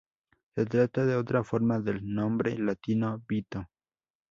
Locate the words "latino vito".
2.57-3.67